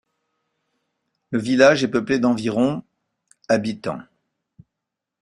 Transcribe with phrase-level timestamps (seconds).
[1.29, 2.81] Le village est peuplé d’environ
[3.49, 4.01] habitants.